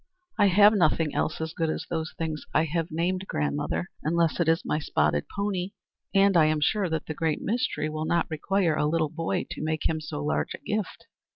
[0.39, 4.47] "I have nothing else as good as those things I have named, grandmother, unless it
[4.49, 5.73] is my spotted pony;
[6.11, 9.61] and I am sure that the Great Mystery will not require a little boy to
[9.63, 11.05] make him so large a gift.